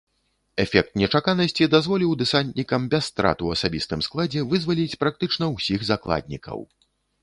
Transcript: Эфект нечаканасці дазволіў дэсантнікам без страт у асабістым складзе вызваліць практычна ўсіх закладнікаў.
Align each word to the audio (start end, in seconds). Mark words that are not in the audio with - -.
Эфект 0.63 0.95
нечаканасці 1.01 1.67
дазволіў 1.75 2.15
дэсантнікам 2.23 2.81
без 2.95 3.03
страт 3.13 3.39
у 3.45 3.53
асабістым 3.59 3.99
складзе 4.09 4.47
вызваліць 4.53 4.99
практычна 5.07 5.55
ўсіх 5.57 5.91
закладнікаў. 5.95 6.71